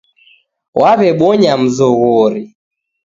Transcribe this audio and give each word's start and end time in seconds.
Wawebonya 0.79 1.51
mzoghori. 1.61 2.43